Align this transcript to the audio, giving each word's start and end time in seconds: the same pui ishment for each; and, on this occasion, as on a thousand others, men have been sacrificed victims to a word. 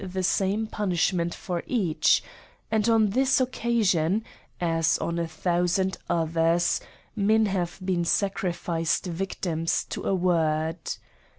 the 0.03 0.23
same 0.23 0.65
pui 0.65 0.93
ishment 0.93 1.31
for 1.35 1.61
each; 1.67 2.23
and, 2.71 2.89
on 2.89 3.11
this 3.11 3.39
occasion, 3.39 4.23
as 4.59 4.97
on 4.97 5.19
a 5.19 5.27
thousand 5.27 5.95
others, 6.09 6.81
men 7.15 7.45
have 7.45 7.77
been 7.85 8.03
sacrificed 8.03 9.05
victims 9.05 9.83
to 9.83 10.01
a 10.05 10.15
word. 10.15 10.77